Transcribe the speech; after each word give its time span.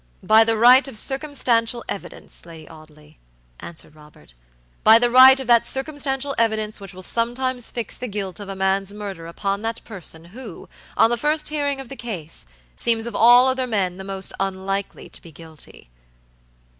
"By 0.23 0.43
the 0.43 0.57
right 0.57 0.87
of 0.87 0.97
circumstantial 0.97 1.85
evidence, 1.87 2.43
Lady 2.43 2.67
Audley," 2.67 3.19
answered 3.59 3.93
Robert"by 3.93 4.97
the 4.97 5.11
right 5.11 5.39
of 5.39 5.45
that 5.45 5.67
circumstantial 5.67 6.33
evidence 6.39 6.79
which 6.81 6.95
will 6.95 7.03
sometimes 7.03 7.69
fix 7.69 7.97
the 7.97 8.07
guilt 8.07 8.39
of 8.39 8.49
a 8.49 8.55
man's 8.55 8.93
murder 8.93 9.27
upon 9.27 9.61
that 9.61 9.83
person 9.83 10.25
who, 10.33 10.67
on 10.97 11.11
the 11.11 11.17
first 11.17 11.49
hearing 11.49 11.79
of 11.79 11.87
the 11.87 11.95
case, 11.95 12.47
seems 12.75 13.05
of 13.05 13.15
all 13.15 13.45
other 13.47 13.67
men 13.67 13.97
the 13.97 14.03
most 14.03 14.33
unlikely 14.39 15.07
to 15.07 15.21
be 15.21 15.31
guilty." 15.31 15.91